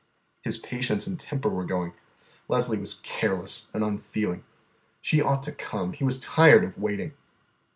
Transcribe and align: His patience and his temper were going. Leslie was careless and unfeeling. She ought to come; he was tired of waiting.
His 0.41 0.57
patience 0.57 1.05
and 1.05 1.21
his 1.21 1.29
temper 1.29 1.47
were 1.47 1.63
going. 1.63 1.93
Leslie 2.47 2.79
was 2.79 2.99
careless 3.03 3.69
and 3.71 3.83
unfeeling. 3.83 4.43
She 4.99 5.21
ought 5.21 5.43
to 5.43 5.51
come; 5.51 5.93
he 5.93 6.03
was 6.03 6.19
tired 6.19 6.63
of 6.63 6.75
waiting. 6.79 7.13